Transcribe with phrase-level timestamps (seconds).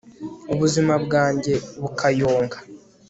[0.53, 2.57] ubuzima bwanjye bukayonga